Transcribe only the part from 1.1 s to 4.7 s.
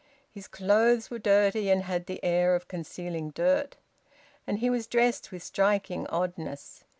were dirty and had the air of concealing dirt. And he